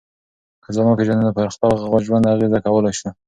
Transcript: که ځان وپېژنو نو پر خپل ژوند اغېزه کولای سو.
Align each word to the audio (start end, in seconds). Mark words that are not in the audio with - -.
که 0.63 0.69
ځان 0.75 0.87
وپېژنو 0.87 1.25
نو 1.25 1.35
پر 1.37 1.47
خپل 1.55 1.71
ژوند 2.07 2.29
اغېزه 2.33 2.59
کولای 2.65 2.93
سو. 2.99 3.09